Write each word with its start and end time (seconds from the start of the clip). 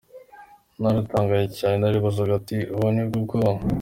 Naratangaye 0.79 1.47
cyane, 1.57 1.75
naribazaga 1.77 2.35
nti 2.43 2.57
‘ubu 2.73 2.87
nibwo 2.93 3.17
bwonko?’”. 3.25 3.63